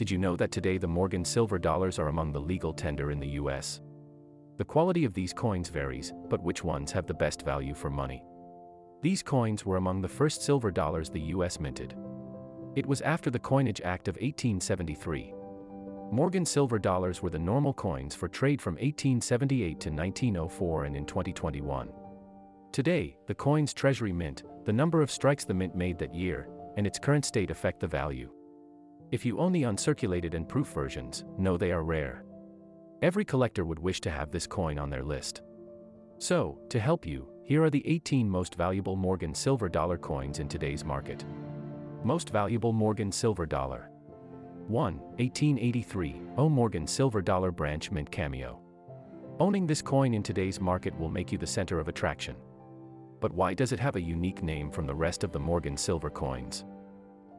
Did 0.00 0.10
you 0.10 0.16
know 0.16 0.34
that 0.36 0.50
today 0.50 0.78
the 0.78 0.88
Morgan 0.88 1.26
silver 1.26 1.58
dollars 1.58 1.98
are 1.98 2.08
among 2.08 2.32
the 2.32 2.40
legal 2.40 2.72
tender 2.72 3.10
in 3.10 3.20
the 3.20 3.36
US? 3.42 3.82
The 4.56 4.64
quality 4.64 5.04
of 5.04 5.12
these 5.12 5.34
coins 5.34 5.68
varies, 5.68 6.14
but 6.30 6.42
which 6.42 6.64
ones 6.64 6.90
have 6.92 7.06
the 7.06 7.12
best 7.12 7.42
value 7.42 7.74
for 7.74 7.90
money? 7.90 8.24
These 9.02 9.22
coins 9.22 9.66
were 9.66 9.76
among 9.76 10.00
the 10.00 10.08
first 10.08 10.40
silver 10.40 10.70
dollars 10.70 11.10
the 11.10 11.20
US 11.34 11.60
minted. 11.60 11.94
It 12.76 12.86
was 12.86 13.02
after 13.02 13.28
the 13.28 13.38
Coinage 13.38 13.82
Act 13.82 14.08
of 14.08 14.14
1873. 14.14 15.34
Morgan 16.10 16.46
silver 16.46 16.78
dollars 16.78 17.20
were 17.20 17.28
the 17.28 17.38
normal 17.38 17.74
coins 17.74 18.14
for 18.14 18.26
trade 18.26 18.62
from 18.62 18.76
1878 18.76 19.80
to 19.80 19.90
1904 19.90 20.84
and 20.84 20.96
in 20.96 21.04
2021. 21.04 21.92
Today, 22.72 23.18
the 23.26 23.34
coin's 23.34 23.74
treasury 23.74 24.14
mint, 24.14 24.44
the 24.64 24.72
number 24.72 25.02
of 25.02 25.10
strikes 25.10 25.44
the 25.44 25.52
mint 25.52 25.76
made 25.76 25.98
that 25.98 26.14
year, 26.14 26.48
and 26.78 26.86
its 26.86 26.98
current 26.98 27.26
state 27.26 27.50
affect 27.50 27.80
the 27.80 27.86
value. 27.86 28.30
If 29.10 29.26
you 29.26 29.40
own 29.40 29.50
the 29.50 29.64
uncirculated 29.64 30.34
and 30.34 30.48
proof 30.48 30.68
versions, 30.68 31.24
know 31.36 31.56
they 31.56 31.72
are 31.72 31.82
rare. 31.82 32.24
Every 33.02 33.24
collector 33.24 33.64
would 33.64 33.80
wish 33.80 34.00
to 34.02 34.10
have 34.10 34.30
this 34.30 34.46
coin 34.46 34.78
on 34.78 34.88
their 34.88 35.02
list. 35.02 35.42
So, 36.18 36.60
to 36.68 36.78
help 36.78 37.04
you, 37.04 37.28
here 37.44 37.64
are 37.64 37.70
the 37.70 37.86
18 37.88 38.30
most 38.30 38.54
valuable 38.54 38.94
Morgan 38.94 39.34
silver 39.34 39.68
dollar 39.68 39.98
coins 39.98 40.38
in 40.38 40.48
today's 40.48 40.84
market. 40.84 41.24
Most 42.04 42.30
valuable 42.30 42.72
Morgan 42.72 43.10
silver 43.10 43.46
dollar. 43.46 43.90
1. 44.68 44.98
1883, 44.98 46.22
O 46.36 46.48
Morgan 46.48 46.86
silver 46.86 47.20
dollar 47.20 47.50
branch 47.50 47.90
mint 47.90 48.12
cameo. 48.12 48.60
Owning 49.40 49.66
this 49.66 49.82
coin 49.82 50.14
in 50.14 50.22
today's 50.22 50.60
market 50.60 50.96
will 50.96 51.08
make 51.08 51.32
you 51.32 51.38
the 51.38 51.46
center 51.46 51.80
of 51.80 51.88
attraction. 51.88 52.36
But 53.20 53.32
why 53.32 53.54
does 53.54 53.72
it 53.72 53.80
have 53.80 53.96
a 53.96 54.00
unique 54.00 54.44
name 54.44 54.70
from 54.70 54.86
the 54.86 54.94
rest 54.94 55.24
of 55.24 55.32
the 55.32 55.40
Morgan 55.40 55.76
silver 55.76 56.10
coins? 56.10 56.64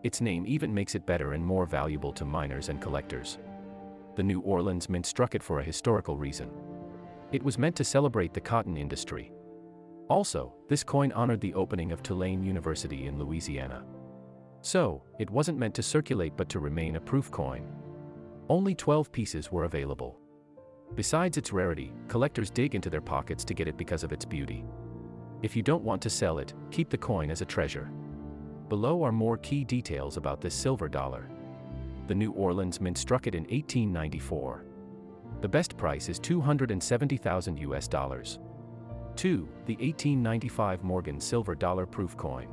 Its 0.03 0.21
name 0.21 0.45
even 0.47 0.73
makes 0.73 0.95
it 0.95 1.05
better 1.05 1.33
and 1.33 1.45
more 1.45 1.65
valuable 1.65 2.11
to 2.13 2.25
miners 2.25 2.69
and 2.69 2.81
collectors. 2.81 3.37
The 4.15 4.23
New 4.23 4.41
Orleans 4.41 4.89
Mint 4.89 5.05
struck 5.05 5.35
it 5.35 5.43
for 5.43 5.59
a 5.59 5.63
historical 5.63 6.17
reason. 6.17 6.49
It 7.31 7.43
was 7.43 7.57
meant 7.57 7.75
to 7.77 7.83
celebrate 7.83 8.33
the 8.33 8.41
cotton 8.41 8.77
industry. 8.77 9.31
Also, 10.09 10.53
this 10.67 10.83
coin 10.83 11.11
honored 11.13 11.39
the 11.39 11.53
opening 11.53 11.91
of 11.91 12.03
Tulane 12.03 12.43
University 12.43 13.05
in 13.05 13.17
Louisiana. 13.17 13.85
So, 14.61 15.03
it 15.19 15.29
wasn't 15.29 15.57
meant 15.57 15.73
to 15.75 15.83
circulate 15.83 16.35
but 16.35 16.49
to 16.49 16.59
remain 16.59 16.95
a 16.95 17.01
proof 17.01 17.31
coin. 17.31 17.65
Only 18.49 18.75
12 18.75 19.11
pieces 19.11 19.51
were 19.51 19.63
available. 19.63 20.19
Besides 20.95 21.37
its 21.37 21.53
rarity, 21.53 21.93
collectors 22.09 22.49
dig 22.49 22.75
into 22.75 22.89
their 22.89 23.01
pockets 23.01 23.45
to 23.45 23.53
get 23.53 23.67
it 23.67 23.77
because 23.77 24.03
of 24.03 24.11
its 24.11 24.25
beauty. 24.25 24.65
If 25.41 25.55
you 25.55 25.63
don't 25.63 25.83
want 25.83 26.01
to 26.01 26.09
sell 26.09 26.37
it, 26.37 26.53
keep 26.69 26.89
the 26.89 26.97
coin 26.97 27.31
as 27.31 27.41
a 27.41 27.45
treasure. 27.45 27.89
Below 28.71 29.03
are 29.03 29.11
more 29.11 29.35
key 29.35 29.65
details 29.65 30.15
about 30.15 30.39
this 30.39 30.55
silver 30.55 30.87
dollar. 30.87 31.27
The 32.07 32.15
New 32.15 32.31
Orleans 32.31 32.79
Mint 32.79 32.97
struck 32.97 33.27
it 33.27 33.35
in 33.35 33.43
1894. 33.43 34.63
The 35.41 35.49
best 35.49 35.75
price 35.75 36.07
is 36.07 36.19
270,000 36.19 37.59
US 37.59 37.89
dollars. 37.89 38.39
2. 39.17 39.45
The 39.65 39.73
1895 39.73 40.85
Morgan 40.85 41.19
silver 41.19 41.53
dollar 41.53 41.85
proof 41.85 42.15
coin. 42.15 42.47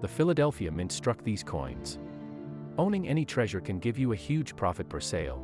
The 0.00 0.08
Philadelphia 0.08 0.72
Mint 0.72 0.90
struck 0.90 1.22
these 1.22 1.44
coins. 1.44 2.00
Owning 2.76 3.06
any 3.06 3.24
treasure 3.24 3.60
can 3.60 3.78
give 3.78 3.96
you 3.96 4.12
a 4.12 4.16
huge 4.16 4.56
profit 4.56 4.88
per 4.88 4.98
sale. 4.98 5.40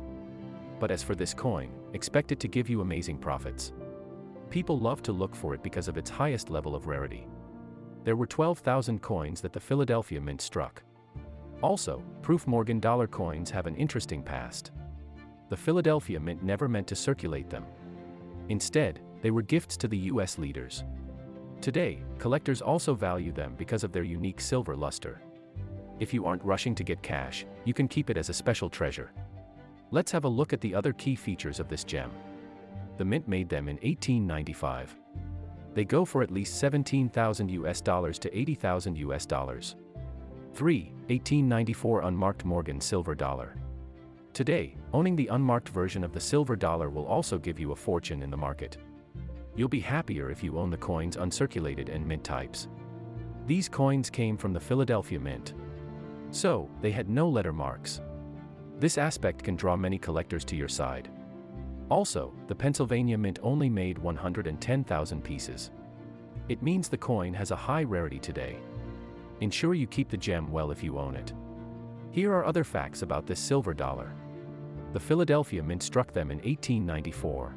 But 0.77 0.91
as 0.91 1.03
for 1.03 1.15
this 1.15 1.33
coin, 1.33 1.71
expect 1.93 2.33
it 2.33 2.41
to 2.41 2.49
give 2.49 2.69
you 2.69 2.81
amazing 2.81 3.17
profits. 3.17 3.71
People 4.49 4.77
love 4.77 5.01
to 5.03 5.13
look 5.13 5.33
for 5.33 5.53
it 5.53 5.63
because 5.63 5.87
of 5.87 5.97
its 5.97 6.09
highest 6.09 6.49
level 6.49 6.75
of 6.75 6.85
rarity 6.85 7.29
there 8.05 8.15
were 8.15 8.27
12,000 8.27 9.01
coins 9.01 9.41
that 9.41 9.51
the 9.51 9.59
Philadelphia 9.59 10.21
Mint 10.21 10.39
struck. 10.39 10.83
Also, 11.63 12.03
proof 12.21 12.45
Morgan 12.45 12.79
dollar 12.79 13.07
coins 13.07 13.49
have 13.49 13.65
an 13.65 13.75
interesting 13.75 14.21
past. 14.21 14.71
The 15.49 15.57
Philadelphia 15.57 16.19
Mint 16.19 16.43
never 16.43 16.67
meant 16.67 16.85
to 16.87 16.95
circulate 16.95 17.49
them. 17.49 17.65
Instead, 18.49 19.01
they 19.23 19.31
were 19.31 19.41
gifts 19.41 19.75
to 19.77 19.87
the 19.87 19.97
US 19.97 20.37
leaders. 20.37 20.83
Today, 21.61 22.03
collectors 22.19 22.61
also 22.61 22.93
value 22.93 23.31
them 23.31 23.55
because 23.57 23.83
of 23.83 23.91
their 23.91 24.03
unique 24.03 24.39
silver 24.39 24.75
luster. 24.75 25.23
If 25.99 26.13
you 26.13 26.27
aren't 26.27 26.43
rushing 26.43 26.75
to 26.75 26.83
get 26.83 27.01
cash, 27.01 27.47
you 27.63 27.73
can 27.73 27.87
keep 27.87 28.11
it 28.11 28.17
as 28.17 28.29
a 28.29 28.33
special 28.33 28.69
treasure. 28.69 29.13
Let's 29.89 30.11
have 30.11 30.25
a 30.25 30.29
look 30.29 30.53
at 30.53 30.61
the 30.61 30.75
other 30.75 30.93
key 30.93 31.15
features 31.15 31.59
of 31.59 31.69
this 31.69 31.83
gem. 31.83 32.11
The 32.97 33.05
mint 33.05 33.27
made 33.27 33.49
them 33.49 33.67
in 33.67 33.77
1895 33.77 34.95
they 35.75 35.85
go 35.85 36.05
for 36.05 36.23
at 36.23 36.31
least 36.31 36.57
17,000 36.57 37.51
US 37.51 37.81
dollars 37.81 38.17
to 38.19 38.35
80,000 38.35 38.97
US 38.97 39.25
dollars. 39.25 39.75
3. 40.53 40.83
1894 41.09 42.01
Unmarked 42.01 42.45
Morgan 42.45 42.79
Silver 42.81 43.13
Dollar. 43.13 43.57
Today, 44.33 44.75
owning 44.93 45.15
the 45.15 45.27
unmarked 45.27 45.69
version 45.69 46.03
of 46.03 46.13
the 46.13 46.19
silver 46.19 46.55
dollar 46.55 46.89
will 46.89 47.05
also 47.05 47.37
give 47.37 47.59
you 47.59 47.73
a 47.73 47.75
fortune 47.75 48.23
in 48.23 48.31
the 48.31 48.37
market. 48.37 48.77
You'll 49.55 49.69
be 49.69 49.81
happier 49.81 50.31
if 50.31 50.43
you 50.43 50.57
own 50.57 50.69
the 50.69 50.77
coins 50.77 51.17
uncirculated 51.17 51.93
and 51.93 52.05
mint 52.05 52.23
types. 52.23 52.67
These 53.45 53.69
coins 53.69 54.09
came 54.09 54.37
from 54.37 54.53
the 54.53 54.59
Philadelphia 54.59 55.19
Mint. 55.19 55.53
So, 56.31 56.69
they 56.81 56.91
had 56.91 57.09
no 57.09 57.29
letter 57.29 57.53
marks. 57.53 58.01
This 58.79 58.97
aspect 58.97 59.43
can 59.43 59.55
draw 59.55 59.75
many 59.77 59.97
collectors 59.97 60.43
to 60.45 60.55
your 60.55 60.67
side. 60.67 61.09
Also, 61.89 62.33
the 62.47 62.55
Pennsylvania 62.55 63.17
Mint 63.17 63.39
only 63.43 63.69
made 63.69 63.97
110,000 63.97 65.23
pieces. 65.23 65.71
It 66.49 66.63
means 66.63 66.89
the 66.89 66.97
coin 66.97 67.33
has 67.33 67.51
a 67.51 67.55
high 67.55 67.83
rarity 67.83 68.19
today. 68.19 68.57
Ensure 69.41 69.73
you 69.73 69.87
keep 69.87 70.09
the 70.09 70.17
gem 70.17 70.51
well 70.51 70.71
if 70.71 70.83
you 70.83 70.97
own 70.97 71.15
it. 71.15 71.33
Here 72.11 72.31
are 72.31 72.45
other 72.45 72.63
facts 72.63 73.01
about 73.01 73.27
this 73.27 73.39
silver 73.39 73.73
dollar. 73.73 74.13
The 74.93 74.99
Philadelphia 74.99 75.61
Mint 75.61 75.83
struck 75.83 76.13
them 76.13 76.31
in 76.31 76.37
1894. 76.37 77.53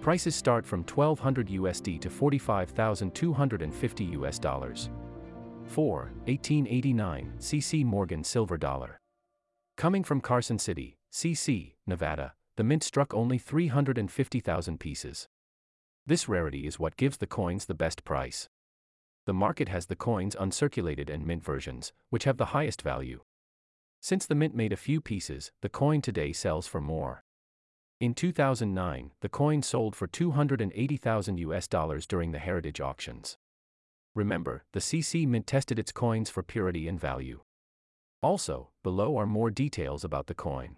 Prices 0.00 0.34
start 0.34 0.64
from 0.66 0.80
1200 0.84 1.48
USD 1.48 2.00
to 2.00 2.10
45,250 2.10 4.04
US 4.04 4.38
dollars. 4.38 4.90
4. 5.66 6.12
1889 6.26 7.32
CC 7.38 7.84
Morgan 7.84 8.24
Silver 8.24 8.56
Dollar. 8.56 8.98
Coming 9.76 10.04
from 10.04 10.20
Carson 10.20 10.58
City, 10.58 10.96
CC, 11.12 11.74
Nevada, 11.86 12.34
the 12.56 12.64
mint 12.64 12.82
struck 12.82 13.14
only 13.14 13.38
350,000 13.38 14.78
pieces. 14.78 15.28
This 16.06 16.28
rarity 16.28 16.66
is 16.66 16.78
what 16.78 16.96
gives 16.96 17.16
the 17.16 17.26
coins 17.26 17.66
the 17.66 17.74
best 17.74 18.04
price. 18.04 18.48
The 19.24 19.32
market 19.32 19.68
has 19.68 19.86
the 19.86 19.96
coins 19.96 20.34
uncirculated 20.34 21.08
and 21.08 21.26
mint 21.26 21.44
versions, 21.44 21.92
which 22.10 22.24
have 22.24 22.36
the 22.36 22.46
highest 22.46 22.82
value. 22.82 23.20
Since 24.00 24.26
the 24.26 24.34
mint 24.34 24.54
made 24.54 24.72
a 24.72 24.76
few 24.76 25.00
pieces, 25.00 25.52
the 25.60 25.68
coin 25.68 26.02
today 26.02 26.32
sells 26.32 26.66
for 26.66 26.80
more. 26.80 27.22
In 28.00 28.14
2009, 28.14 29.12
the 29.20 29.28
coin 29.28 29.62
sold 29.62 29.94
for 29.94 30.08
280,000 30.08 31.38
US 31.38 31.68
dollars 31.68 32.04
during 32.04 32.32
the 32.32 32.40
heritage 32.40 32.80
auctions. 32.80 33.38
Remember, 34.14 34.64
the 34.72 34.80
CC 34.80 35.26
Mint 35.26 35.46
tested 35.46 35.78
its 35.78 35.92
coins 35.92 36.28
for 36.28 36.42
purity 36.42 36.88
and 36.88 37.00
value. 37.00 37.40
Also, 38.22 38.70
below 38.82 39.16
are 39.16 39.26
more 39.26 39.50
details 39.50 40.04
about 40.04 40.26
the 40.26 40.34
coin. 40.34 40.76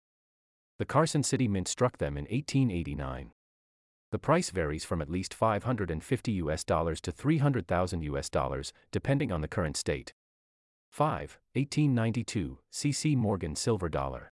The 0.84 0.92
Carson 0.92 1.22
City 1.22 1.48
Mint 1.48 1.66
struck 1.66 1.96
them 1.96 2.18
in 2.18 2.24
1889. 2.24 3.30
The 4.10 4.18
price 4.18 4.50
varies 4.50 4.84
from 4.84 5.00
at 5.00 5.08
least 5.08 5.32
550 5.32 6.32
US 6.32 6.62
dollars 6.62 7.00
to 7.00 7.10
300,000 7.10 8.02
US 8.02 8.28
dollars, 8.28 8.74
depending 8.92 9.32
on 9.32 9.40
the 9.40 9.48
current 9.48 9.78
state. 9.78 10.12
5. 10.90 11.40
1892 11.54 12.58
CC 12.70 13.16
Morgan 13.16 13.56
Silver 13.56 13.88
Dollar. 13.88 14.30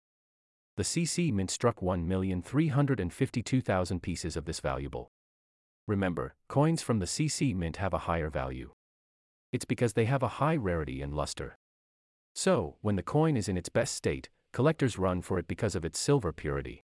The 0.76 0.82
CC 0.82 1.32
Mint 1.32 1.50
struck 1.50 1.80
1,352,000 1.80 4.02
pieces 4.02 4.36
of 4.36 4.44
this 4.44 4.60
valuable. 4.60 5.10
Remember, 5.88 6.34
coins 6.48 6.82
from 6.82 6.98
the 6.98 7.06
CC 7.06 7.56
Mint 7.56 7.78
have 7.78 7.94
a 7.94 8.04
higher 8.04 8.28
value. 8.28 8.72
It's 9.52 9.64
because 9.64 9.94
they 9.94 10.04
have 10.04 10.22
a 10.22 10.36
high 10.36 10.56
rarity 10.56 11.00
and 11.00 11.14
luster. 11.14 11.56
So, 12.34 12.76
when 12.82 12.96
the 12.96 13.02
coin 13.02 13.38
is 13.38 13.48
in 13.48 13.56
its 13.56 13.70
best 13.70 13.94
state, 13.94 14.28
collectors 14.52 14.98
run 14.98 15.22
for 15.22 15.38
it 15.38 15.48
because 15.48 15.74
of 15.74 15.84
its 15.84 15.98
silver 15.98 16.32
purity. 16.32 16.84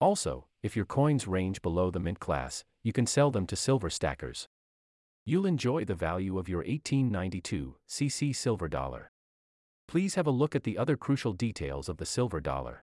Also, 0.00 0.46
if 0.62 0.76
your 0.76 0.84
coins 0.84 1.26
range 1.26 1.62
below 1.62 1.90
the 1.90 2.00
mint 2.00 2.20
class, 2.20 2.64
you 2.82 2.92
can 2.92 3.06
sell 3.06 3.30
them 3.30 3.46
to 3.46 3.56
silver 3.56 3.88
stackers. 3.88 4.48
You'll 5.24 5.46
enjoy 5.46 5.84
the 5.84 5.94
value 5.94 6.38
of 6.38 6.48
your 6.48 6.58
1892 6.58 7.76
CC 7.88 8.34
silver 8.34 8.68
dollar. 8.68 9.10
Please 9.88 10.16
have 10.16 10.26
a 10.26 10.30
look 10.30 10.54
at 10.54 10.64
the 10.64 10.76
other 10.78 10.96
crucial 10.96 11.32
details 11.32 11.88
of 11.88 11.98
the 11.98 12.06
silver 12.06 12.40
dollar. 12.40 12.82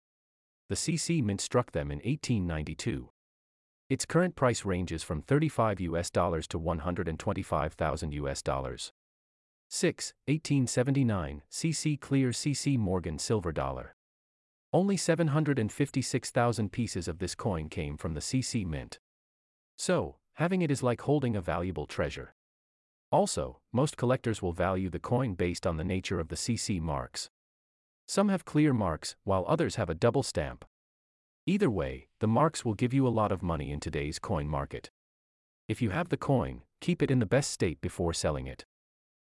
The 0.69 0.77
CC 0.77 1.23
mint 1.23 1.41
struck 1.41 1.73
them 1.73 1.91
in 1.91 1.99
1892. 1.99 3.11
Its 3.89 4.07
current 4.07 4.37
price 4.37 4.65
ranges 4.65 5.03
from 5.03 5.21
35 5.21 5.81
US 5.81 6.11
dollars 6.11 6.47
to 6.49 6.59
125,000 6.59 8.13
US 8.15 8.43
dollars. 8.43 8.93
6. 9.73 10.15
1879 10.27 11.43
CC 11.49 12.01
Clear 12.01 12.31
CC 12.31 12.77
Morgan 12.77 13.21
Silver 13.21 13.53
Dollar. 13.53 13.95
Only 14.73 14.97
756,000 14.97 16.73
pieces 16.73 17.07
of 17.07 17.21
this 17.21 17.37
coin 17.37 17.69
came 17.69 17.97
from 17.97 18.15
the 18.15 18.21
CC 18.21 18.67
Mint. 18.67 18.99
So, 19.79 20.17
having 20.35 20.63
it 20.63 20.73
is 20.73 20.83
like 20.83 21.03
holding 21.03 21.37
a 21.37 21.41
valuable 21.41 21.87
treasure. 21.87 22.35
Also, 23.13 23.61
most 23.73 23.97
collectors 23.97 24.43
will 24.43 24.53
value 24.53 24.91
the 24.91 24.99
coin 24.99 25.35
based 25.35 25.65
on 25.69 25.77
the 25.77 25.85
nature 25.85 26.19
of 26.19 26.31
the 26.31 26.37
CC 26.37 26.81
marks. 26.81 27.31
Some 28.09 28.29
have 28.29 28.45
clear 28.45 28.75
marks, 28.75 29.15
while 29.23 29.45
others 29.47 29.77
have 29.77 29.89
a 29.89 29.95
double 29.95 30.25
stamp. 30.25 30.65
Either 31.47 31.71
way, 31.71 32.09
the 32.19 32.27
marks 32.27 32.65
will 32.65 32.75
give 32.75 32.93
you 32.93 33.07
a 33.07 33.17
lot 33.21 33.31
of 33.31 33.41
money 33.41 33.71
in 33.71 33.79
today's 33.79 34.19
coin 34.19 34.49
market. 34.49 34.91
If 35.69 35.81
you 35.81 35.91
have 35.91 36.09
the 36.09 36.17
coin, 36.17 36.63
keep 36.81 37.03
it 37.03 37.11
in 37.13 37.21
the 37.21 37.25
best 37.25 37.53
state 37.53 37.81
before 37.81 38.13
selling 38.13 38.49
it. 38.49 38.65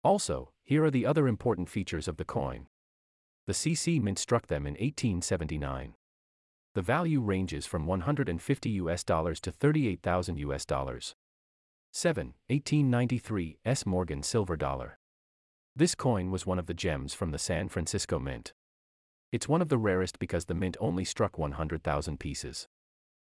Also, 0.03 0.53
here 0.65 0.85
are 0.85 0.91
the 0.91 1.05
other 1.05 1.29
important 1.29 1.69
features 1.69 2.09
of 2.09 2.17
the 2.17 2.25
coin. 2.25 2.67
The 3.47 3.53
CC 3.53 4.01
Mint 4.01 4.19
struck 4.19 4.47
them 4.47 4.67
in 4.67 4.75
1879. 4.75 5.95
The 6.75 6.83
value 6.83 7.21
ranges 7.21 7.67
from 7.67 7.87
150 7.87 8.71
US 8.71 9.03
dollars 9.03 9.41
to 9.41 9.51
38,000 9.51 10.39
US 10.39 10.65
dollars. 10.65 11.17
7. 11.93 12.35
1893 12.47 13.59
S. 13.65 13.85
Morgan 13.85 14.23
Silver 14.23 14.57
Dollar. 14.57 14.99
This 15.75 15.95
coin 15.95 16.31
was 16.31 16.47
one 16.47 16.59
of 16.59 16.67
the 16.67 16.75
gems 16.75 17.13
from 17.13 17.33
the 17.33 17.39
San 17.39 17.69
Francisco 17.69 18.19
Mint. 18.19 18.55
It's 19.33 19.49
one 19.49 19.61
of 19.61 19.69
the 19.69 19.79
rarest 19.79 20.19
because 20.19 20.47
the 20.47 20.55
mint 20.55 20.77
only 20.81 21.05
struck 21.05 21.39
100,000 21.39 22.21
pieces. 22.21 22.69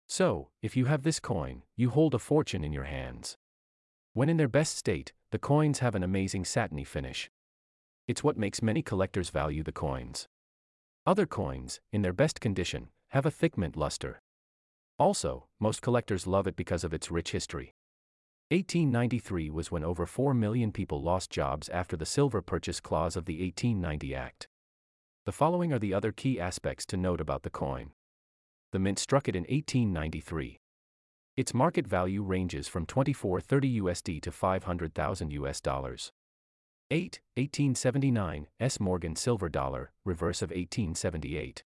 So, 0.07 0.49
if 0.61 0.77
you 0.77 0.85
have 0.85 1.03
this 1.03 1.19
coin, 1.19 1.63
you 1.75 1.89
hold 1.89 2.13
a 2.13 2.19
fortune 2.19 2.63
in 2.63 2.73
your 2.73 2.83
hands. 2.83 3.37
When 4.15 4.29
in 4.29 4.37
their 4.37 4.47
best 4.47 4.77
state, 4.77 5.11
the 5.31 5.39
coins 5.39 5.79
have 5.79 5.95
an 5.95 6.03
amazing 6.03 6.45
satiny 6.45 6.83
finish. 6.83 7.31
It's 8.07 8.23
what 8.23 8.37
makes 8.37 8.61
many 8.61 8.83
collectors 8.83 9.31
value 9.31 9.63
the 9.63 9.71
coins. 9.71 10.27
Other 11.05 11.25
coins, 11.25 11.81
in 11.91 12.03
their 12.03 12.13
best 12.13 12.39
condition, 12.39 12.89
have 13.09 13.25
a 13.25 13.31
thick 13.31 13.57
mint 13.57 13.75
luster. 13.75 14.21
Also, 14.99 15.47
most 15.59 15.81
collectors 15.81 16.27
love 16.27 16.45
it 16.45 16.55
because 16.55 16.83
of 16.83 16.93
its 16.93 17.09
rich 17.09 17.31
history. 17.31 17.73
1893 18.51 19.49
was 19.49 19.71
when 19.71 19.83
over 19.83 20.05
4 20.05 20.35
million 20.35 20.71
people 20.71 21.01
lost 21.01 21.31
jobs 21.31 21.67
after 21.69 21.97
the 21.97 22.05
silver 22.05 22.43
purchase 22.43 22.79
clause 22.79 23.15
of 23.15 23.25
the 23.25 23.41
1890 23.41 24.13
Act. 24.13 24.47
The 25.25 25.31
following 25.31 25.73
are 25.73 25.79
the 25.79 25.93
other 25.95 26.11
key 26.11 26.39
aspects 26.39 26.85
to 26.87 26.97
note 26.97 27.19
about 27.19 27.41
the 27.41 27.49
coin. 27.49 27.93
The 28.73 28.79
mint 28.79 28.99
struck 28.99 29.27
it 29.27 29.35
in 29.35 29.43
1893. 29.43 30.59
Its 31.35 31.51
market 31.51 31.87
value 31.87 32.21
ranges 32.21 32.67
from 32.67 32.85
2430 32.85 33.81
USD 33.81 34.21
to 34.21 34.31
500,000 34.31 35.31
US 35.31 35.59
dollars. 35.59 36.11
8. 36.91 37.21
1879 37.35 38.47
S. 38.59 38.79
Morgan 38.79 39.15
Silver 39.15 39.49
Dollar, 39.49 39.91
reverse 40.05 40.43
of 40.43 40.51
1878. 40.51 41.63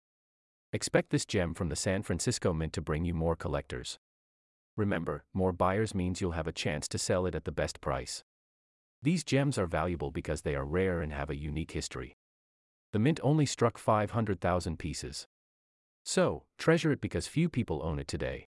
Expect 0.74 1.08
this 1.08 1.24
gem 1.24 1.54
from 1.54 1.70
the 1.70 1.76
San 1.76 2.02
Francisco 2.02 2.52
Mint 2.52 2.74
to 2.74 2.82
bring 2.82 3.06
you 3.06 3.14
more 3.14 3.34
collectors. 3.34 3.98
Remember, 4.76 5.24
more 5.32 5.52
buyers 5.52 5.94
means 5.94 6.20
you'll 6.20 6.32
have 6.32 6.48
a 6.48 6.52
chance 6.52 6.86
to 6.88 6.98
sell 6.98 7.24
it 7.24 7.34
at 7.34 7.44
the 7.44 7.52
best 7.52 7.80
price. 7.80 8.22
These 9.02 9.24
gems 9.24 9.56
are 9.56 9.66
valuable 9.66 10.10
because 10.10 10.42
they 10.42 10.54
are 10.54 10.66
rare 10.66 11.00
and 11.00 11.10
have 11.10 11.30
a 11.30 11.36
unique 11.36 11.70
history. 11.70 12.18
The 12.92 12.98
mint 12.98 13.18
only 13.22 13.46
struck 13.46 13.78
500,000 13.78 14.78
pieces. 14.78 15.26
So, 16.04 16.42
treasure 16.58 16.92
it 16.92 17.00
because 17.00 17.26
few 17.26 17.48
people 17.48 17.80
own 17.82 17.98
it 17.98 18.08
today. 18.08 18.48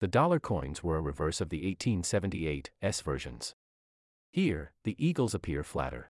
The 0.00 0.08
dollar 0.08 0.40
coins 0.40 0.82
were 0.82 0.96
a 0.96 1.02
reverse 1.02 1.42
of 1.42 1.50
the 1.50 1.58
1878 1.58 2.70
S 2.80 3.02
versions. 3.02 3.54
Here, 4.32 4.72
the 4.84 4.96
eagles 4.98 5.34
appear 5.34 5.62
flatter. 5.62 6.10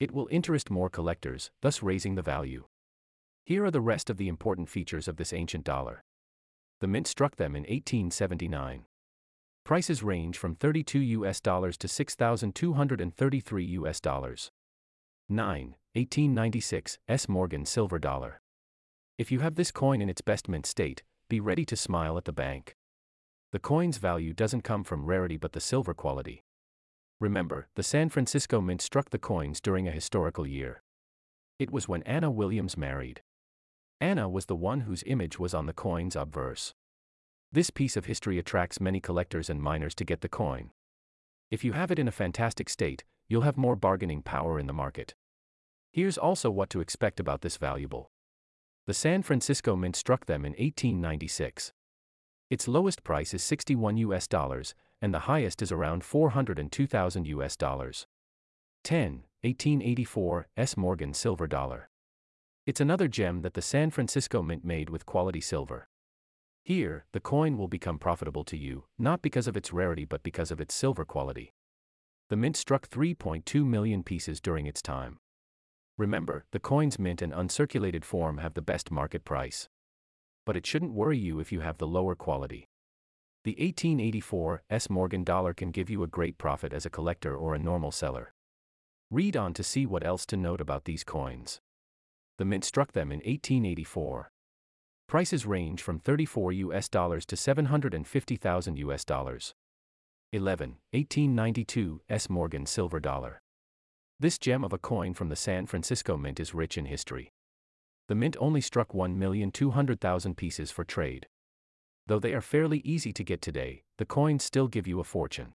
It 0.00 0.12
will 0.12 0.28
interest 0.30 0.70
more 0.70 0.88
collectors, 0.88 1.50
thus 1.60 1.82
raising 1.82 2.14
the 2.14 2.22
value. 2.22 2.64
Here 3.44 3.64
are 3.66 3.70
the 3.70 3.82
rest 3.82 4.08
of 4.08 4.16
the 4.16 4.28
important 4.28 4.70
features 4.70 5.08
of 5.08 5.16
this 5.16 5.32
ancient 5.32 5.64
dollar. 5.64 6.04
The 6.80 6.86
mint 6.86 7.06
struck 7.06 7.36
them 7.36 7.54
in 7.54 7.62
1879. 7.62 8.86
Prices 9.64 10.02
range 10.02 10.38
from 10.38 10.54
32 10.54 10.98
US 10.98 11.40
dollars 11.40 11.76
to 11.78 11.88
6,233 11.88 13.64
US 13.64 14.00
dollars. 14.00 14.50
9. 15.28 15.76
1896 15.94 16.98
S. 17.08 17.28
Morgan 17.28 17.66
Silver 17.66 17.98
Dollar. 17.98 18.40
If 19.18 19.30
you 19.30 19.40
have 19.40 19.56
this 19.56 19.70
coin 19.70 20.00
in 20.00 20.08
its 20.08 20.22
best 20.22 20.48
mint 20.48 20.64
state, 20.64 21.02
be 21.28 21.40
ready 21.40 21.66
to 21.66 21.76
smile 21.76 22.16
at 22.16 22.24
the 22.24 22.32
bank. 22.32 22.74
The 23.52 23.58
coin's 23.58 23.98
value 23.98 24.32
doesn't 24.32 24.62
come 24.62 24.82
from 24.82 25.04
rarity 25.04 25.36
but 25.36 25.52
the 25.52 25.60
silver 25.60 25.92
quality. 25.92 26.42
Remember, 27.20 27.68
the 27.74 27.82
San 27.82 28.08
Francisco 28.08 28.60
Mint 28.62 28.80
struck 28.80 29.10
the 29.10 29.18
coins 29.18 29.60
during 29.60 29.86
a 29.86 29.92
historical 29.92 30.46
year. 30.46 30.82
It 31.58 31.70
was 31.70 31.86
when 31.86 32.02
Anna 32.04 32.30
Williams 32.30 32.78
married. 32.78 33.20
Anna 34.00 34.28
was 34.28 34.46
the 34.46 34.56
one 34.56 34.80
whose 34.80 35.04
image 35.06 35.38
was 35.38 35.52
on 35.52 35.66
the 35.66 35.74
coin's 35.74 36.16
obverse. 36.16 36.74
This 37.52 37.68
piece 37.68 37.96
of 37.96 38.06
history 38.06 38.38
attracts 38.38 38.80
many 38.80 39.00
collectors 39.00 39.50
and 39.50 39.60
miners 39.62 39.94
to 39.96 40.04
get 40.04 40.22
the 40.22 40.28
coin. 40.28 40.70
If 41.50 41.62
you 41.62 41.74
have 41.74 41.90
it 41.90 41.98
in 41.98 42.08
a 42.08 42.12
fantastic 42.12 42.70
state, 42.70 43.04
you'll 43.28 43.42
have 43.42 43.58
more 43.58 43.76
bargaining 43.76 44.22
power 44.22 44.58
in 44.58 44.66
the 44.66 44.72
market. 44.72 45.14
Here's 45.92 46.16
also 46.16 46.50
what 46.50 46.70
to 46.70 46.80
expect 46.80 47.20
about 47.20 47.42
this 47.42 47.58
valuable. 47.58 48.10
The 48.86 48.94
San 48.94 49.22
Francisco 49.22 49.76
Mint 49.76 49.94
struck 49.94 50.24
them 50.24 50.46
in 50.46 50.52
1896. 50.52 51.74
Its 52.52 52.68
lowest 52.68 53.02
price 53.02 53.32
is 53.32 53.42
61 53.42 53.96
US 53.96 54.28
dollars, 54.28 54.74
and 55.00 55.14
the 55.14 55.20
highest 55.20 55.62
is 55.62 55.72
around 55.72 56.04
402,000 56.04 57.26
US 57.26 57.56
dollars. 57.56 58.06
10. 58.84 59.24
1884 59.40 60.48
S. 60.58 60.76
Morgan 60.76 61.14
Silver 61.14 61.46
Dollar. 61.46 61.88
It's 62.66 62.78
another 62.78 63.08
gem 63.08 63.40
that 63.40 63.54
the 63.54 63.62
San 63.62 63.90
Francisco 63.90 64.42
Mint 64.42 64.66
made 64.66 64.90
with 64.90 65.06
quality 65.06 65.40
silver. 65.40 65.88
Here, 66.62 67.06
the 67.14 67.20
coin 67.20 67.56
will 67.56 67.68
become 67.68 67.98
profitable 67.98 68.44
to 68.44 68.58
you, 68.58 68.84
not 68.98 69.22
because 69.22 69.48
of 69.48 69.56
its 69.56 69.72
rarity 69.72 70.04
but 70.04 70.22
because 70.22 70.50
of 70.50 70.60
its 70.60 70.74
silver 70.74 71.06
quality. 71.06 71.54
The 72.28 72.36
mint 72.36 72.58
struck 72.58 72.86
3.2 72.86 73.64
million 73.64 74.02
pieces 74.02 74.42
during 74.42 74.66
its 74.66 74.82
time. 74.82 75.20
Remember, 75.96 76.44
the 76.50 76.60
coin's 76.60 76.98
mint 76.98 77.22
and 77.22 77.32
uncirculated 77.32 78.04
form 78.04 78.36
have 78.38 78.52
the 78.52 78.60
best 78.60 78.90
market 78.90 79.24
price. 79.24 79.70
But 80.44 80.56
it 80.56 80.66
shouldn't 80.66 80.92
worry 80.92 81.18
you 81.18 81.40
if 81.40 81.52
you 81.52 81.60
have 81.60 81.78
the 81.78 81.86
lower 81.86 82.14
quality. 82.14 82.68
The 83.44 83.52
1884 83.52 84.62
S. 84.70 84.88
Morgan 84.90 85.24
dollar 85.24 85.54
can 85.54 85.70
give 85.70 85.90
you 85.90 86.02
a 86.02 86.06
great 86.08 86.38
profit 86.38 86.72
as 86.72 86.86
a 86.86 86.90
collector 86.90 87.36
or 87.36 87.54
a 87.54 87.58
normal 87.58 87.90
seller. 87.90 88.32
Read 89.10 89.36
on 89.36 89.52
to 89.54 89.62
see 89.62 89.84
what 89.86 90.06
else 90.06 90.24
to 90.26 90.36
note 90.36 90.60
about 90.60 90.84
these 90.84 91.04
coins 91.04 91.60
the 92.42 92.46
mint 92.46 92.64
struck 92.64 92.90
them 92.90 93.12
in 93.12 93.18
1884. 93.18 94.32
Prices 95.06 95.46
range 95.46 95.80
from 95.80 96.00
34 96.00 96.52
US 96.52 96.88
dollars 96.88 97.24
to 97.26 97.36
750,000 97.36 98.78
US 98.78 99.04
dollars. 99.04 99.54
11. 100.32 100.78
1892 100.90 102.00
S. 102.08 102.28
Morgan 102.28 102.66
Silver 102.66 102.98
Dollar. 102.98 103.42
This 104.18 104.38
gem 104.38 104.64
of 104.64 104.72
a 104.72 104.78
coin 104.78 105.14
from 105.14 105.28
the 105.28 105.36
San 105.36 105.66
Francisco 105.66 106.16
Mint 106.16 106.40
is 106.40 106.52
rich 106.52 106.78
in 106.78 106.86
history. 106.86 107.30
The 108.08 108.14
mint 108.14 108.36
only 108.40 108.60
struck 108.60 108.92
1,200,000 108.92 110.36
pieces 110.36 110.70
for 110.70 110.84
trade. 110.84 111.28
Though 112.06 112.18
they 112.18 112.34
are 112.34 112.40
fairly 112.40 112.78
easy 112.78 113.12
to 113.12 113.24
get 113.24 113.40
today, 113.40 113.84
the 113.98 114.04
coins 114.04 114.42
still 114.42 114.68
give 114.68 114.86
you 114.86 115.00
a 115.00 115.04
fortune. 115.04 115.54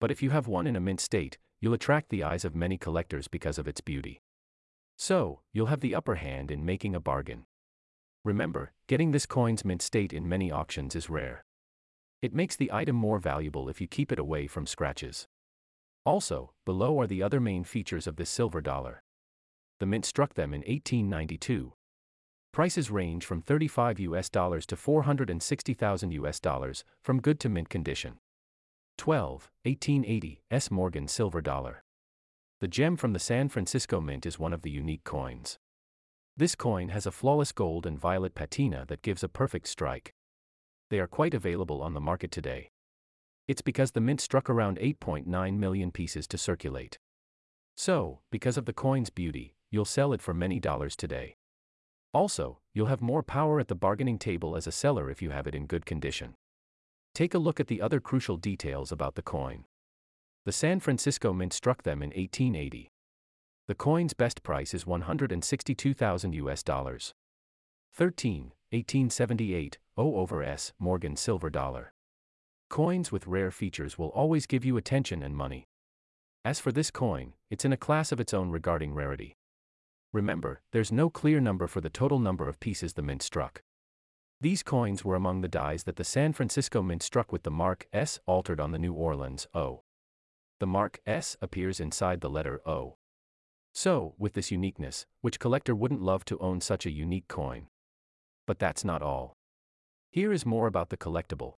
But 0.00 0.10
if 0.10 0.22
you 0.22 0.30
have 0.30 0.48
one 0.48 0.66
in 0.66 0.76
a 0.76 0.80
mint 0.80 1.00
state, 1.00 1.38
you'll 1.60 1.74
attract 1.74 2.08
the 2.08 2.24
eyes 2.24 2.44
of 2.44 2.54
many 2.54 2.76
collectors 2.76 3.28
because 3.28 3.58
of 3.58 3.68
its 3.68 3.80
beauty. 3.80 4.20
So, 4.96 5.40
you'll 5.52 5.66
have 5.66 5.80
the 5.80 5.94
upper 5.94 6.16
hand 6.16 6.50
in 6.50 6.64
making 6.64 6.94
a 6.94 7.00
bargain. 7.00 7.44
Remember, 8.24 8.72
getting 8.86 9.12
this 9.12 9.26
coin's 9.26 9.64
mint 9.64 9.80
state 9.80 10.12
in 10.12 10.28
many 10.28 10.50
auctions 10.50 10.94
is 10.94 11.08
rare. 11.08 11.44
It 12.20 12.34
makes 12.34 12.56
the 12.56 12.70
item 12.72 12.96
more 12.96 13.18
valuable 13.18 13.68
if 13.68 13.80
you 13.80 13.86
keep 13.86 14.12
it 14.12 14.18
away 14.18 14.46
from 14.46 14.66
scratches. 14.66 15.26
Also, 16.04 16.52
below 16.66 17.00
are 17.00 17.06
the 17.06 17.22
other 17.22 17.40
main 17.40 17.64
features 17.64 18.06
of 18.06 18.16
this 18.16 18.28
silver 18.28 18.60
dollar. 18.60 19.02
The 19.80 19.86
mint 19.86 20.04
struck 20.04 20.34
them 20.34 20.52
in 20.52 20.60
1892. 20.60 21.72
Prices 22.52 22.90
range 22.90 23.24
from 23.24 23.40
35 23.40 23.98
US 24.00 24.28
dollars 24.28 24.66
to 24.66 24.76
460,000 24.76 26.12
US 26.12 26.38
dollars, 26.38 26.84
from 27.02 27.20
good 27.20 27.40
to 27.40 27.48
mint 27.48 27.70
condition. 27.70 28.18
12. 28.98 29.50
1880 29.64 30.42
S. 30.50 30.70
Morgan 30.70 31.08
Silver 31.08 31.40
Dollar. 31.40 31.82
The 32.60 32.68
gem 32.68 32.96
from 32.96 33.14
the 33.14 33.18
San 33.18 33.48
Francisco 33.48 34.02
Mint 34.02 34.26
is 34.26 34.38
one 34.38 34.52
of 34.52 34.60
the 34.60 34.70
unique 34.70 35.04
coins. 35.04 35.58
This 36.36 36.54
coin 36.54 36.90
has 36.90 37.06
a 37.06 37.10
flawless 37.10 37.52
gold 37.52 37.86
and 37.86 37.98
violet 37.98 38.34
patina 38.34 38.84
that 38.88 39.00
gives 39.00 39.24
a 39.24 39.28
perfect 39.28 39.66
strike. 39.66 40.12
They 40.90 41.00
are 41.00 41.06
quite 41.06 41.32
available 41.32 41.80
on 41.80 41.94
the 41.94 42.00
market 42.00 42.30
today. 42.30 42.70
It's 43.48 43.62
because 43.62 43.92
the 43.92 44.02
mint 44.02 44.20
struck 44.20 44.50
around 44.50 44.78
8.9 44.78 45.56
million 45.56 45.90
pieces 45.90 46.26
to 46.28 46.36
circulate. 46.36 46.98
So, 47.78 48.20
because 48.30 48.58
of 48.58 48.66
the 48.66 48.74
coin's 48.74 49.08
beauty, 49.08 49.54
you'll 49.70 49.84
sell 49.84 50.12
it 50.12 50.22
for 50.22 50.34
many 50.34 50.58
dollars 50.58 50.96
today. 50.96 51.36
Also, 52.12 52.58
you'll 52.74 52.86
have 52.86 53.00
more 53.00 53.22
power 53.22 53.60
at 53.60 53.68
the 53.68 53.74
bargaining 53.74 54.18
table 54.18 54.56
as 54.56 54.66
a 54.66 54.72
seller 54.72 55.10
if 55.10 55.22
you 55.22 55.30
have 55.30 55.46
it 55.46 55.54
in 55.54 55.66
good 55.66 55.86
condition. 55.86 56.34
Take 57.14 57.34
a 57.34 57.38
look 57.38 57.60
at 57.60 57.68
the 57.68 57.80
other 57.80 58.00
crucial 58.00 58.36
details 58.36 58.90
about 58.92 59.14
the 59.14 59.22
coin. 59.22 59.64
The 60.44 60.52
San 60.52 60.80
Francisco 60.80 61.32
Mint 61.32 61.52
struck 61.52 61.82
them 61.82 62.02
in 62.02 62.10
1880. 62.10 62.90
The 63.68 63.74
coin's 63.74 64.14
best 64.14 64.42
price 64.42 64.74
is 64.74 64.86
162,000 64.86 66.32
US 66.34 66.62
dollars. 66.62 67.12
13. 67.94 68.52
1878 68.72 69.78
O 69.96 70.16
over 70.16 70.42
S 70.44 70.72
Morgan 70.78 71.16
Silver 71.16 71.50
Dollar. 71.50 71.92
Coins 72.68 73.10
with 73.10 73.26
rare 73.26 73.50
features 73.50 73.98
will 73.98 74.10
always 74.10 74.46
give 74.46 74.64
you 74.64 74.76
attention 74.76 75.24
and 75.24 75.36
money. 75.36 75.66
As 76.44 76.60
for 76.60 76.70
this 76.70 76.90
coin, 76.90 77.34
it's 77.50 77.64
in 77.64 77.72
a 77.72 77.76
class 77.76 78.12
of 78.12 78.20
its 78.20 78.32
own 78.32 78.50
regarding 78.50 78.94
rarity. 78.94 79.34
Remember, 80.12 80.60
there's 80.72 80.90
no 80.90 81.08
clear 81.08 81.40
number 81.40 81.66
for 81.66 81.80
the 81.80 81.90
total 81.90 82.18
number 82.18 82.48
of 82.48 82.60
pieces 82.60 82.94
the 82.94 83.02
mint 83.02 83.22
struck. 83.22 83.62
These 84.42 84.62
coins 84.62 85.04
were 85.04 85.16
among 85.16 85.42
the 85.42 85.48
dies 85.48 85.84
that 85.84 85.96
the 85.96 86.04
San 86.04 86.32
Francisco 86.32 86.82
Mint 86.82 87.02
struck 87.02 87.30
with 87.30 87.42
the 87.42 87.50
mark 87.50 87.86
S 87.92 88.18
altered 88.24 88.58
on 88.58 88.72
the 88.72 88.78
New 88.78 88.94
Orleans 88.94 89.46
O. 89.52 89.82
The 90.60 90.66
mark 90.66 90.98
S 91.06 91.36
appears 91.42 91.78
inside 91.78 92.22
the 92.22 92.30
letter 92.30 92.60
O. 92.66 92.96
So, 93.74 94.14
with 94.18 94.32
this 94.32 94.50
uniqueness, 94.50 95.04
which 95.20 95.38
collector 95.38 95.74
wouldn't 95.74 96.00
love 96.00 96.24
to 96.24 96.38
own 96.38 96.62
such 96.62 96.86
a 96.86 96.90
unique 96.90 97.28
coin? 97.28 97.66
But 98.46 98.58
that's 98.58 98.82
not 98.82 99.02
all. 99.02 99.36
Here 100.10 100.32
is 100.32 100.46
more 100.46 100.66
about 100.66 100.88
the 100.88 100.96
collectible. 100.96 101.54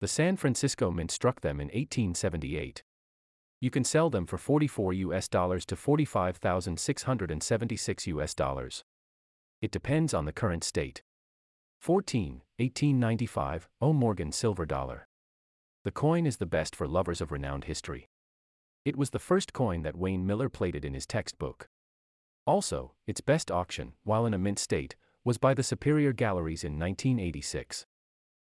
The 0.00 0.08
San 0.08 0.36
Francisco 0.36 0.92
Mint 0.92 1.10
struck 1.10 1.40
them 1.40 1.60
in 1.60 1.66
1878. 1.66 2.84
You 3.60 3.70
can 3.70 3.84
sell 3.84 4.10
them 4.10 4.26
for 4.26 4.36
44 4.36 4.92
US 4.92 5.28
dollars 5.28 5.64
to 5.66 5.76
45,676 5.76 8.06
US 8.08 8.34
dollars. 8.34 8.84
It 9.62 9.70
depends 9.70 10.12
on 10.12 10.26
the 10.26 10.32
current 10.32 10.62
state. 10.62 11.02
14. 11.78 12.42
1895 12.58 13.68
O. 13.80 13.92
Morgan 13.92 14.32
Silver 14.32 14.66
Dollar. 14.66 15.08
The 15.84 15.90
coin 15.90 16.26
is 16.26 16.36
the 16.36 16.46
best 16.46 16.76
for 16.76 16.86
lovers 16.86 17.20
of 17.20 17.32
renowned 17.32 17.64
history. 17.64 18.08
It 18.84 18.96
was 18.96 19.10
the 19.10 19.18
first 19.18 19.52
coin 19.52 19.82
that 19.82 19.96
Wayne 19.96 20.26
Miller 20.26 20.48
plated 20.48 20.84
in 20.84 20.94
his 20.94 21.06
textbook. 21.06 21.68
Also, 22.46 22.92
its 23.06 23.20
best 23.20 23.50
auction, 23.50 23.94
while 24.04 24.26
in 24.26 24.34
a 24.34 24.38
mint 24.38 24.58
state, 24.58 24.96
was 25.24 25.38
by 25.38 25.54
the 25.54 25.62
Superior 25.62 26.12
Galleries 26.12 26.62
in 26.62 26.78
1986. 26.78 27.86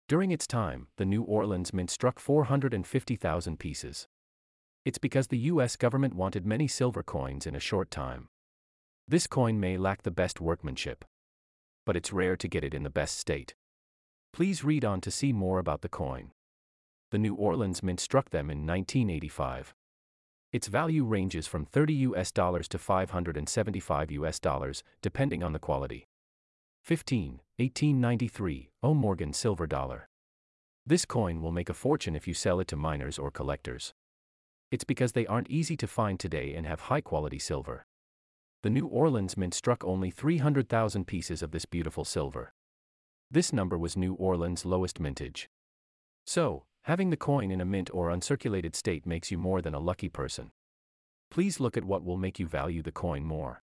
During 0.08 0.32
its 0.32 0.48
time, 0.48 0.88
the 0.98 1.06
New 1.06 1.24
Orleans 1.24 1.74
Mint 1.74 1.90
struck 1.90 2.20
450,000 2.20 3.60
pieces. 3.60 4.08
It's 4.84 4.98
because 4.98 5.28
the 5.28 5.38
US 5.38 5.76
government 5.76 6.16
wanted 6.16 6.46
many 6.46 6.68
silver 6.68 7.04
coins 7.04 7.46
in 7.46 7.56
a 7.56 7.60
short 7.60 7.92
time. 7.92 8.30
This 9.08 9.28
coin 9.28 9.60
may 9.60 9.78
lack 9.78 10.02
the 10.02 10.10
best 10.10 10.42
workmanship, 10.42 11.06
but 11.86 11.96
it's 11.96 12.12
rare 12.12 12.36
to 12.38 12.48
get 12.48 12.64
it 12.64 12.74
in 12.74 12.82
the 12.84 12.90
best 12.90 13.20
state. 13.20 13.54
Please 14.34 14.64
read 14.64 14.84
on 14.84 15.00
to 15.02 15.12
see 15.12 15.34
more 15.34 15.60
about 15.60 15.82
the 15.82 15.90
coin. 15.90 16.32
The 17.12 17.20
New 17.20 17.36
Orleans 17.36 17.84
Mint 17.84 18.00
struck 18.00 18.32
them 18.32 18.50
in 18.50 18.66
1985. 18.66 19.76
Its 20.52 20.68
value 20.68 21.06
ranges 21.06 21.46
from 21.46 21.66
30 21.66 21.94
US 21.94 22.32
dollars 22.32 22.68
to 22.70 22.80
575 22.80 24.12
US 24.12 24.40
dollars, 24.40 24.84
depending 25.02 25.44
on 25.44 25.54
the 25.54 25.60
quality. 25.60 26.08
15. 26.84 27.42
1893 27.58 28.72
O. 28.82 28.96
Morgan 28.96 29.34
Silver 29.34 29.68
Dollar. 29.68 30.08
This 30.86 31.06
coin 31.06 31.42
will 31.42 31.52
make 31.52 31.70
a 31.70 31.76
fortune 31.76 32.16
if 32.16 32.28
you 32.28 32.34
sell 32.34 32.60
it 32.60 32.68
to 32.70 32.76
miners 32.76 33.20
or 33.20 33.30
collectors. 33.30 33.94
It's 34.72 34.84
because 34.84 35.12
they 35.12 35.28
aren't 35.28 35.50
easy 35.50 35.78
to 35.78 35.88
find 35.88 36.20
today 36.20 36.56
and 36.56 36.66
have 36.66 36.82
high 36.82 37.02
quality 37.02 37.38
silver 37.38 37.86
the 38.64 38.70
New 38.70 38.86
Orleans 38.86 39.36
Mint 39.38 39.56
struck 39.56 39.84
only 39.84 40.12
300,000 40.12 41.06
pieces 41.08 41.42
of 41.42 41.50
this 41.50 41.66
beautiful 41.66 42.06
silver. 42.06 42.54
This 43.32 43.52
number 43.52 43.76
was 43.76 43.98
New 43.98 44.14
Orleans' 44.14 44.66
lowest 44.66 45.00
mintage. 45.00 45.50
So, 46.26 46.66
having 46.84 47.10
the 47.10 47.18
coin 47.18 47.50
in 47.50 47.60
a 47.60 47.66
mint 47.66 47.90
or 47.92 48.10
uncirculated 48.10 48.76
state 48.76 49.08
makes 49.08 49.32
you 49.32 49.40
more 49.40 49.64
than 49.64 49.74
a 49.74 49.80
lucky 49.80 50.10
person. 50.10 50.52
Please 51.32 51.60
look 51.60 51.76
at 51.76 51.86
what 51.86 52.04
will 52.04 52.18
make 52.18 52.38
you 52.38 52.46
value 52.46 52.84
the 52.84 52.92
coin 52.92 53.24
more. 53.24 53.64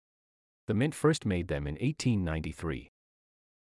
The 0.65 0.73
mint 0.73 0.95
first 0.95 1.23
made 1.23 1.49
them 1.49 1.67
in 1.67 1.75
1893. 1.75 2.89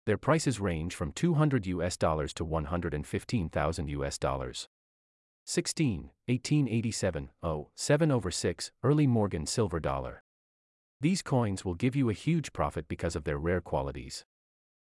Their 0.05 0.17
prices 0.17 0.61
range 0.61 0.95
from 0.95 1.11
200 1.11 1.67
US 1.67 1.97
dollars 1.97 2.33
to 2.35 2.45
115,000 2.45 3.89
US 3.89 4.17
dollars. 4.17 4.69
16, 5.49 6.11
1887, 6.25 7.29
0, 7.41 7.69
7 7.73 8.11
over 8.11 8.29
6, 8.29 8.71
early 8.83 9.07
Morgan 9.07 9.45
silver 9.45 9.79
dollar. 9.79 10.21
These 10.99 11.21
coins 11.21 11.63
will 11.63 11.73
give 11.73 11.95
you 11.95 12.09
a 12.09 12.13
huge 12.13 12.51
profit 12.51 12.89
because 12.89 13.15
of 13.15 13.23
their 13.23 13.37
rare 13.37 13.61
qualities. 13.61 14.25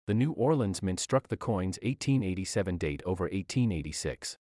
The 0.08 0.13
New 0.13 0.34
Orleans 0.34 0.84
Mint 0.84 1.00
struck 1.00 1.29
the 1.29 1.38
coin's 1.38 1.79
1887 1.84 2.75
date 2.75 3.01
over 3.05 3.24
1886. 3.24 4.38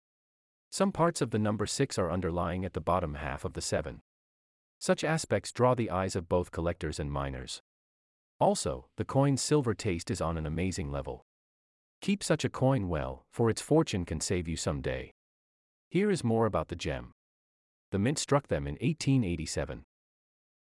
Some 0.72 0.94
parts 0.94 1.20
of 1.20 1.32
the 1.32 1.40
number 1.40 1.66
6 1.66 1.98
are 2.00 2.10
underlying 2.10 2.64
at 2.64 2.72
the 2.72 2.80
bottom 2.80 3.16
half 3.16 3.44
of 3.44 3.52
the 3.52 3.62
7. 3.62 4.00
Such 4.80 5.04
aspects 5.04 5.52
draw 5.52 5.76
the 5.76 5.92
eyes 5.92 6.16
of 6.16 6.30
both 6.30 6.52
collectors 6.52 7.02
and 7.02 7.12
miners. 7.12 7.62
Also, 8.40 8.88
the 8.96 9.04
coin's 9.04 9.42
silver 9.42 9.74
taste 9.74 10.10
is 10.10 10.22
on 10.22 10.38
an 10.38 10.46
amazing 10.46 10.90
level. 10.90 11.26
Keep 12.00 12.24
such 12.24 12.46
a 12.46 12.50
coin 12.50 12.88
well, 12.88 13.26
for 13.34 13.50
its 13.50 13.62
fortune 13.62 14.06
can 14.06 14.22
save 14.22 14.48
you 14.48 14.56
someday. 14.56 15.12
Here 15.90 16.12
is 16.12 16.24
more 16.24 16.46
about 16.46 16.68
the 16.68 16.76
gem. 16.76 17.12
The 17.92 18.00
mint 18.00 18.20
struck 18.20 18.48
them 18.48 18.68
in 18.68 18.74
1887 18.76 19.84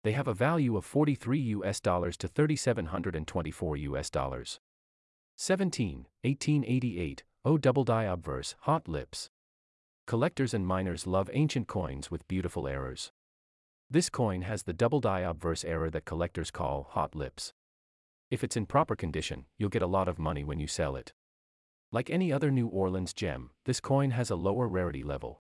they 0.07 0.13
have 0.13 0.29
a 0.29 0.33
value 0.33 0.77
of 0.77 0.85
43 0.85 1.37
US 1.37 1.81
dollars 1.81 2.15
to 2.17 2.29
3724 2.29 3.75
US 3.75 4.09
dollars. 4.09 4.61
17. 5.35 6.07
1888, 6.23 7.25
O 7.43 7.57
double 7.57 7.83
die 7.83 8.05
obverse, 8.05 8.55
hot 8.61 8.87
lips. 8.87 9.29
Collectors 10.05 10.53
and 10.53 10.65
miners 10.65 11.05
love 11.05 11.29
ancient 11.33 11.67
coins 11.67 12.09
with 12.09 12.25
beautiful 12.29 12.69
errors. 12.69 13.11
This 13.89 14.09
coin 14.09 14.43
has 14.43 14.63
the 14.63 14.71
double 14.71 15.01
die 15.01 15.21
obverse 15.21 15.65
error 15.65 15.89
that 15.89 16.05
collectors 16.05 16.51
call 16.51 16.87
hot 16.91 17.13
lips. 17.13 17.51
If 18.31 18.45
it's 18.45 18.55
in 18.55 18.65
proper 18.65 18.95
condition, 18.95 19.43
you'll 19.57 19.67
get 19.67 19.81
a 19.81 19.87
lot 19.87 20.07
of 20.07 20.17
money 20.17 20.45
when 20.45 20.61
you 20.61 20.67
sell 20.67 20.95
it. 20.95 21.11
Like 21.91 22.09
any 22.09 22.31
other 22.31 22.51
New 22.51 22.67
Orleans 22.67 23.13
gem, 23.13 23.51
this 23.65 23.79
coin 23.79 24.11
has 24.11 24.29
a 24.29 24.35
lower 24.35 24.67
rarity 24.67 25.03
level. 25.03 25.41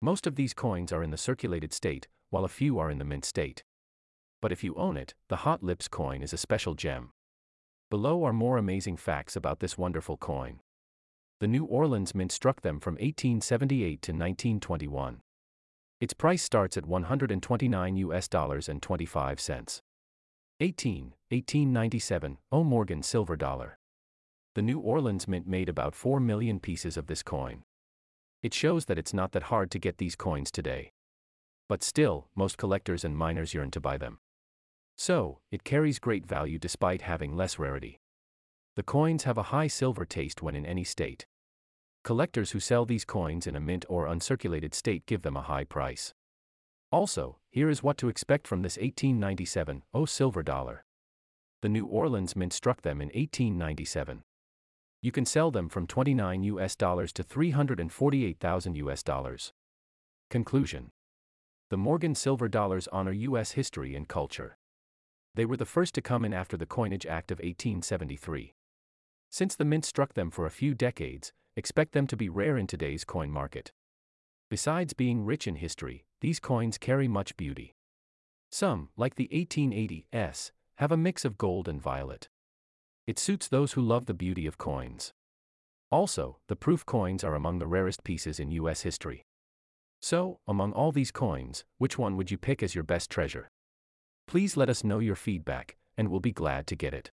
Most 0.00 0.26
of 0.26 0.36
these 0.36 0.54
coins 0.54 0.92
are 0.92 1.02
in 1.02 1.10
the 1.10 1.16
circulated 1.16 1.72
state, 1.72 2.08
while 2.30 2.44
a 2.44 2.48
few 2.48 2.78
are 2.78 2.90
in 2.90 2.98
the 2.98 3.04
mint 3.04 3.24
state 3.24 3.64
but 4.40 4.52
if 4.52 4.64
you 4.64 4.74
own 4.74 4.96
it, 4.96 5.14
the 5.28 5.36
Hot 5.36 5.62
Lips 5.62 5.88
coin 5.88 6.22
is 6.22 6.32
a 6.32 6.38
special 6.38 6.74
gem. 6.74 7.10
Below 7.90 8.24
are 8.24 8.32
more 8.32 8.56
amazing 8.56 8.96
facts 8.96 9.36
about 9.36 9.60
this 9.60 9.76
wonderful 9.76 10.16
coin. 10.16 10.60
The 11.40 11.48
New 11.48 11.64
Orleans 11.64 12.14
Mint 12.14 12.32
struck 12.32 12.60
them 12.62 12.80
from 12.80 12.94
1878 12.94 14.02
to 14.02 14.12
1921. 14.12 15.20
Its 16.00 16.14
price 16.14 16.42
starts 16.42 16.76
at 16.76 16.86
129 16.86 17.96
US 17.96 18.28
dollars 18.28 18.68
and 18.68 18.80
25 18.80 19.40
cents. 19.40 19.82
18. 20.60 21.14
1897 21.30 22.38
O 22.52 22.62
Morgan 22.62 23.02
Silver 23.02 23.36
Dollar. 23.36 23.79
The 24.56 24.62
New 24.62 24.80
Orleans 24.80 25.28
Mint 25.28 25.46
made 25.46 25.68
about 25.68 25.94
4 25.94 26.18
million 26.18 26.58
pieces 26.58 26.96
of 26.96 27.06
this 27.06 27.22
coin. 27.22 27.62
It 28.42 28.52
shows 28.52 28.86
that 28.86 28.98
it's 28.98 29.14
not 29.14 29.30
that 29.30 29.44
hard 29.44 29.70
to 29.70 29.78
get 29.78 29.98
these 29.98 30.16
coins 30.16 30.50
today. 30.50 30.90
But 31.68 31.84
still, 31.84 32.26
most 32.34 32.58
collectors 32.58 33.04
and 33.04 33.16
miners 33.16 33.54
yearn 33.54 33.70
to 33.70 33.80
buy 33.80 33.96
them. 33.96 34.18
So, 34.96 35.38
it 35.52 35.62
carries 35.62 36.00
great 36.00 36.26
value 36.26 36.58
despite 36.58 37.02
having 37.02 37.36
less 37.36 37.60
rarity. 37.60 38.00
The 38.74 38.82
coins 38.82 39.22
have 39.22 39.38
a 39.38 39.50
high 39.54 39.68
silver 39.68 40.04
taste 40.04 40.42
when 40.42 40.56
in 40.56 40.66
any 40.66 40.82
state. 40.82 41.26
Collectors 42.02 42.50
who 42.50 42.58
sell 42.58 42.84
these 42.84 43.04
coins 43.04 43.46
in 43.46 43.54
a 43.54 43.60
mint 43.60 43.84
or 43.88 44.06
uncirculated 44.06 44.74
state 44.74 45.06
give 45.06 45.22
them 45.22 45.36
a 45.36 45.42
high 45.42 45.64
price. 45.64 46.12
Also, 46.90 47.38
here 47.50 47.70
is 47.70 47.84
what 47.84 47.96
to 47.98 48.08
expect 48.08 48.48
from 48.48 48.62
this 48.62 48.76
1897 48.78 49.84
O 49.94 50.06
silver 50.06 50.42
dollar. 50.42 50.84
The 51.62 51.68
New 51.68 51.86
Orleans 51.86 52.34
Mint 52.34 52.52
struck 52.52 52.82
them 52.82 53.00
in 53.00 53.08
1897. 53.08 54.24
You 55.02 55.12
can 55.12 55.24
sell 55.24 55.50
them 55.50 55.68
from 55.68 55.86
29 55.86 56.42
US 56.42 56.76
dollars 56.76 57.12
to 57.14 57.22
348,000 57.22 58.76
US 58.76 59.02
dollars. 59.02 59.52
Conclusion 60.28 60.90
The 61.70 61.78
Morgan 61.78 62.14
silver 62.14 62.48
dollars 62.48 62.86
honor 62.88 63.12
US 63.12 63.52
history 63.52 63.94
and 63.94 64.06
culture. 64.06 64.58
They 65.34 65.46
were 65.46 65.56
the 65.56 65.64
first 65.64 65.94
to 65.94 66.02
come 66.02 66.24
in 66.24 66.34
after 66.34 66.56
the 66.56 66.66
Coinage 66.66 67.06
Act 67.06 67.30
of 67.30 67.38
1873. 67.38 68.54
Since 69.30 69.56
the 69.56 69.64
mint 69.64 69.84
struck 69.84 70.14
them 70.14 70.30
for 70.30 70.44
a 70.44 70.50
few 70.50 70.74
decades, 70.74 71.32
expect 71.56 71.92
them 71.92 72.06
to 72.08 72.16
be 72.16 72.28
rare 72.28 72.58
in 72.58 72.66
today's 72.66 73.04
coin 73.04 73.30
market. 73.30 73.72
Besides 74.50 74.92
being 74.92 75.24
rich 75.24 75.46
in 75.46 75.56
history, 75.56 76.04
these 76.20 76.40
coins 76.40 76.76
carry 76.76 77.08
much 77.08 77.36
beauty. 77.36 77.74
Some, 78.50 78.88
like 78.96 79.14
the 79.14 79.28
1880s, 79.32 80.50
have 80.74 80.92
a 80.92 80.96
mix 80.96 81.24
of 81.24 81.38
gold 81.38 81.68
and 81.68 81.80
violet. 81.80 82.28
It 83.10 83.18
suits 83.18 83.48
those 83.48 83.72
who 83.72 83.82
love 83.82 84.06
the 84.06 84.14
beauty 84.14 84.46
of 84.46 84.56
coins. 84.56 85.12
Also, 85.90 86.38
the 86.46 86.54
proof 86.54 86.86
coins 86.86 87.24
are 87.24 87.34
among 87.34 87.58
the 87.58 87.66
rarest 87.66 88.04
pieces 88.04 88.38
in 88.38 88.52
US 88.52 88.82
history. 88.82 89.24
So, 90.00 90.38
among 90.46 90.72
all 90.74 90.92
these 90.92 91.10
coins, 91.10 91.64
which 91.78 91.98
one 91.98 92.16
would 92.16 92.30
you 92.30 92.38
pick 92.38 92.62
as 92.62 92.76
your 92.76 92.84
best 92.84 93.10
treasure? 93.10 93.50
Please 94.28 94.56
let 94.56 94.68
us 94.68 94.84
know 94.84 95.00
your 95.00 95.16
feedback, 95.16 95.76
and 95.96 96.06
we'll 96.08 96.20
be 96.20 96.30
glad 96.30 96.68
to 96.68 96.76
get 96.76 96.94
it. 96.94 97.10